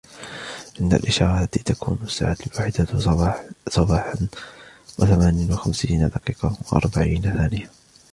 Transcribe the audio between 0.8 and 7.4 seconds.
عند الإشارة تكون الساعة الواحدة صباحاً وثمانٍ وخمسين دقيقية وأربعين